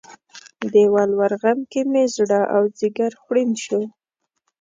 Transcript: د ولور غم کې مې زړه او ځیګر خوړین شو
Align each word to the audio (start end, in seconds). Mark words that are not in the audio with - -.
د 0.71 0.75
ولور 0.93 1.31
غم 1.41 1.59
کې 1.71 1.81
مې 1.91 2.03
زړه 2.15 2.41
او 2.55 2.63
ځیګر 2.79 3.11
خوړین 3.21 3.51
شو 3.63 3.81